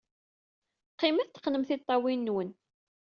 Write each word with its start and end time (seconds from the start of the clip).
Qqimet, 0.93 1.29
teqqnem 1.31 1.63
tiṭṭawin-nwen. 1.65 2.49